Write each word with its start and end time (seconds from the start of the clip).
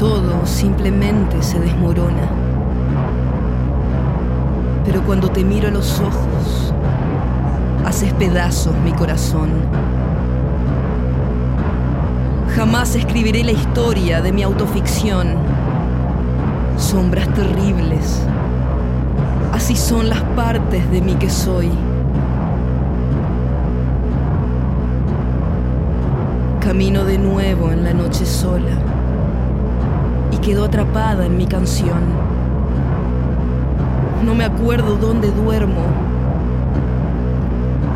Todo 0.00 0.46
simplemente 0.46 1.42
se 1.42 1.60
desmorona. 1.60 2.26
Pero 4.86 5.02
cuando 5.04 5.28
te 5.28 5.44
miro 5.44 5.68
a 5.68 5.70
los 5.70 6.00
ojos, 6.00 6.72
haces 7.84 8.10
pedazos 8.14 8.74
mi 8.82 8.92
corazón. 8.92 9.50
Jamás 12.56 12.96
escribiré 12.96 13.44
la 13.44 13.52
historia 13.52 14.22
de 14.22 14.32
mi 14.32 14.42
autoficción. 14.42 15.34
Sombras 16.78 17.28
terribles. 17.34 18.22
Así 19.52 19.76
son 19.76 20.08
las 20.08 20.22
partes 20.34 20.90
de 20.90 21.02
mí 21.02 21.14
que 21.16 21.28
soy. 21.28 21.68
Camino 26.58 27.04
de 27.04 27.18
nuevo 27.18 27.70
en 27.70 27.84
la 27.84 27.92
noche 27.92 28.24
sola 28.24 28.49
y 30.40 30.46
quedo 30.46 30.64
atrapada 30.64 31.26
en 31.26 31.36
mi 31.36 31.46
canción. 31.46 32.00
No 34.24 34.34
me 34.34 34.44
acuerdo 34.44 34.96
dónde 34.96 35.30
duermo. 35.30 35.82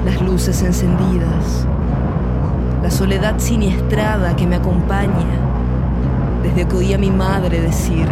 Las 0.05 0.21
luces 0.21 0.63
encendidas, 0.63 1.67
la 2.83 2.91
soledad 2.91 3.39
siniestrada 3.39 4.37
que 4.37 4.47
me 4.47 4.57
acompaña 4.57 5.39
desde 6.43 6.67
que 6.67 6.77
oí 6.77 6.93
a 6.93 6.99
mi 6.99 7.11
madre 7.11 7.61
decir 7.61 8.07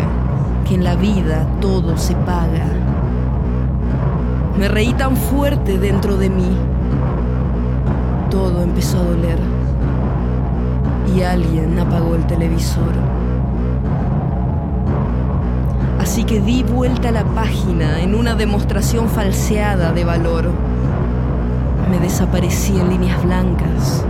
que 0.67 0.75
en 0.75 0.85
la 0.85 0.95
vida 0.95 1.47
todo 1.61 1.97
se 1.99 2.15
paga. 2.15 2.67
Me 4.59 4.69
reí 4.69 4.95
tan 4.95 5.17
fuerte 5.17 5.79
dentro 5.79 6.17
de 6.17 6.31
mí. 6.31 6.57
Todo 8.31 8.63
empezó 8.63 8.99
a 8.99 9.05
doler 9.05 9.39
y 11.15 11.23
alguien 11.23 11.79
apagó 11.79 12.15
el 12.15 12.27
televisor. 12.27 12.93
Así 16.03 16.25
que 16.25 16.41
di 16.41 16.65
vuelta 16.65 17.11
a 17.11 17.13
la 17.13 17.25
página 17.25 18.01
en 18.01 18.17
una 18.17 18.35
demostración 18.35 19.09
falseada 19.09 19.93
de 19.93 20.05
valor. 20.05 20.51
Me 21.89 22.01
desaparecí 22.01 22.77
en 22.77 22.89
líneas 22.89 23.23
blancas 23.23 24.05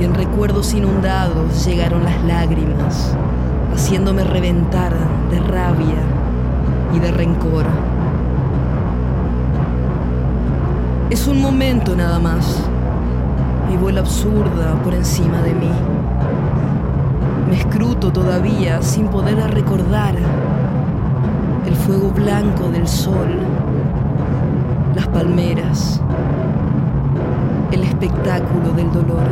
y 0.00 0.04
en 0.04 0.12
recuerdos 0.12 0.74
inundados 0.74 1.64
llegaron 1.64 2.02
las 2.02 2.20
lágrimas, 2.24 3.14
haciéndome 3.72 4.24
reventar 4.24 4.92
de 5.30 5.38
rabia 5.38 6.02
y 6.92 6.98
de 6.98 7.12
rencor. 7.12 7.66
Es 11.10 11.28
un 11.28 11.40
momento 11.40 11.94
nada 11.94 12.18
más 12.18 12.60
y 13.72 13.76
vuela 13.76 14.00
absurda 14.00 14.74
por 14.82 14.94
encima 14.94 15.40
de 15.42 15.54
mí. 15.54 15.70
Me 17.48 17.54
escruto 17.54 18.10
todavía 18.10 18.82
sin 18.82 19.06
poder 19.06 19.36
recordar 19.54 20.16
el 21.66 21.74
fuego 21.74 22.10
blanco 22.10 22.68
del 22.68 22.86
sol, 22.86 23.38
las 24.94 25.08
palmeras, 25.08 26.00
el 27.72 27.82
espectáculo 27.82 28.70
del 28.76 28.92
dolor. 28.92 29.22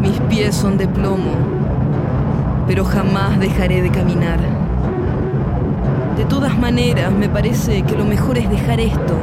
Mis 0.00 0.18
pies 0.28 0.54
son 0.54 0.76
de 0.76 0.86
plomo, 0.86 1.32
pero 2.66 2.84
jamás 2.84 3.38
dejaré 3.40 3.82
de 3.82 3.90
caminar. 3.90 4.38
De 6.16 6.24
todas 6.24 6.56
maneras, 6.58 7.12
me 7.12 7.28
parece 7.28 7.82
que 7.82 7.96
lo 7.96 8.04
mejor 8.04 8.38
es 8.38 8.48
dejar 8.48 8.78
esto 8.78 9.14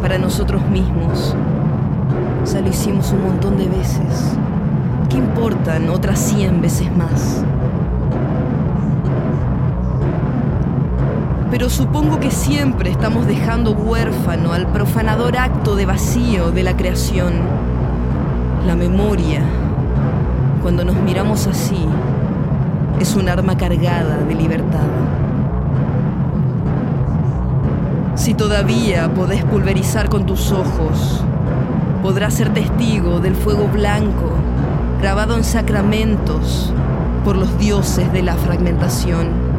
para 0.00 0.18
nosotros 0.18 0.66
mismos. 0.68 1.36
Ya 2.50 2.60
lo 2.60 2.68
hicimos 2.68 3.12
un 3.12 3.24
montón 3.24 3.56
de 3.58 3.66
veces. 3.66 4.36
¿Qué 5.10 5.18
importan 5.18 5.90
otras 5.90 6.18
cien 6.18 6.60
veces 6.60 6.94
más? 6.96 7.44
Pero 11.54 11.70
supongo 11.70 12.18
que 12.18 12.32
siempre 12.32 12.90
estamos 12.90 13.28
dejando 13.28 13.70
huérfano 13.70 14.52
al 14.52 14.66
profanador 14.66 15.36
acto 15.36 15.76
de 15.76 15.86
vacío 15.86 16.50
de 16.50 16.64
la 16.64 16.76
creación. 16.76 17.32
La 18.66 18.74
memoria, 18.74 19.40
cuando 20.62 20.84
nos 20.84 20.96
miramos 20.96 21.46
así, 21.46 21.86
es 22.98 23.14
un 23.14 23.28
arma 23.28 23.56
cargada 23.56 24.16
de 24.16 24.34
libertad. 24.34 24.88
Si 28.16 28.34
todavía 28.34 29.14
podés 29.14 29.44
pulverizar 29.44 30.08
con 30.08 30.26
tus 30.26 30.50
ojos, 30.50 31.22
podrás 32.02 32.34
ser 32.34 32.52
testigo 32.52 33.20
del 33.20 33.36
fuego 33.36 33.68
blanco 33.68 34.32
grabado 35.00 35.36
en 35.36 35.44
sacramentos 35.44 36.72
por 37.24 37.36
los 37.36 37.56
dioses 37.60 38.12
de 38.12 38.24
la 38.24 38.34
fragmentación. 38.34 39.53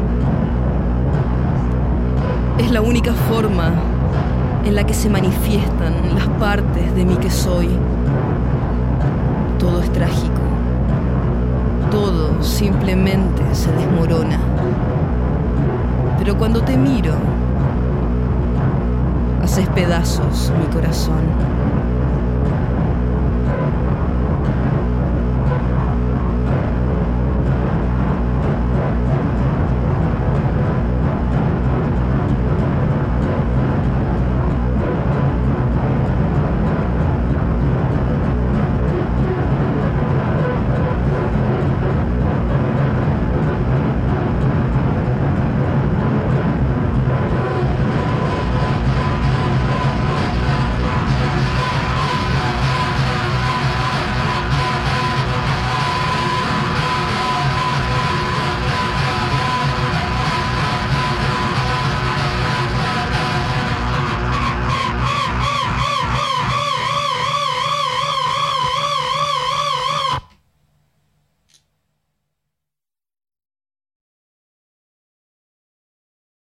La 2.75 2.81
única 2.81 3.13
forma 3.13 3.71
en 4.65 4.75
la 4.75 4.85
que 4.85 4.93
se 4.93 5.09
manifiestan 5.09 6.13
las 6.13 6.27
partes 6.27 6.93
de 6.93 7.05
mí 7.05 7.15
que 7.15 7.31
soy. 7.31 7.69
Todo 9.57 9.81
es 9.81 9.89
trágico. 9.93 10.41
Todo 11.89 12.43
simplemente 12.43 13.43
se 13.53 13.71
desmorona. 13.71 14.37
Pero 16.19 16.37
cuando 16.37 16.63
te 16.63 16.75
miro, 16.75 17.13
haces 19.41 19.69
pedazos 19.69 20.51
mi 20.59 20.65
corazón. 20.65 21.23